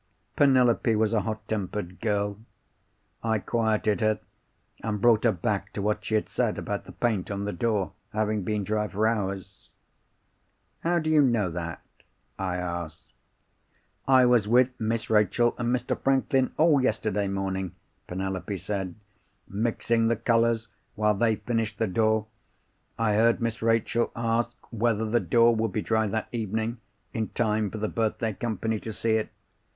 "Penelope 0.35 0.95
was 0.95 1.13
a 1.13 1.21
hot 1.21 1.47
tempered 1.47 1.99
girl. 2.01 2.39
I 3.21 3.37
quieted 3.37 4.01
her, 4.01 4.19
and 4.83 4.99
brought 4.99 5.25
her 5.25 5.31
back 5.31 5.73
to 5.73 5.81
what 5.83 6.03
she 6.03 6.15
had 6.15 6.27
said 6.27 6.57
about 6.57 6.85
the 6.85 6.91
paint 6.91 7.29
on 7.29 7.45
the 7.45 7.53
door 7.53 7.91
having 8.11 8.41
been 8.41 8.63
dry 8.63 8.87
for 8.87 9.05
hours. 9.07 9.69
"'How 10.79 10.97
do 10.97 11.11
you 11.11 11.21
know 11.21 11.51
that?' 11.51 11.85
I 12.39 12.55
asked. 12.55 13.13
"'I 14.07 14.25
was 14.25 14.47
with 14.47 14.69
Miss 14.79 15.11
Rachel, 15.11 15.53
and 15.59 15.67
Mr. 15.69 15.95
Franklin, 15.95 16.51
all 16.57 16.81
yesterday 16.81 17.27
morning,' 17.27 17.75
Penelope 18.07 18.57
said, 18.57 18.95
'mixing 19.47 20.07
the 20.07 20.15
colours, 20.15 20.67
while 20.95 21.13
they 21.13 21.35
finished 21.35 21.77
the 21.77 21.85
door. 21.85 22.25
I 22.97 23.13
heard 23.13 23.39
Miss 23.39 23.61
Rachel 23.61 24.11
ask 24.15 24.55
whether 24.71 25.05
the 25.07 25.19
door 25.19 25.55
would 25.55 25.71
be 25.71 25.83
dry 25.83 26.07
that 26.07 26.27
evening, 26.31 26.79
in 27.13 27.27
time 27.27 27.69
for 27.69 27.77
the 27.77 27.87
birthday 27.87 28.33
company 28.33 28.79
to 28.79 28.93
see 28.93 29.11
it. 29.11 29.29